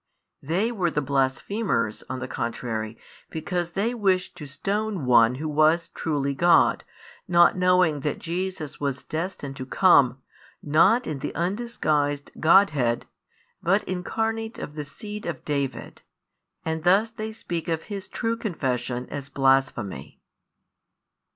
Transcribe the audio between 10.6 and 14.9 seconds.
not in the undisguised Godhead, but Incarnate of the